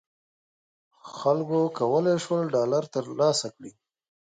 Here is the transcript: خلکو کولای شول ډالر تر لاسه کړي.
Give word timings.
خلکو 1.17 1.59
کولای 1.79 2.17
شول 2.25 2.41
ډالر 2.55 2.83
تر 2.93 3.05
لاسه 3.19 3.47
کړي. 3.55 3.71